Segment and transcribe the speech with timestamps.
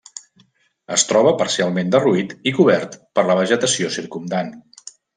[0.95, 4.55] Es troba parcialment derruït i cobert per la vegetació circumdant.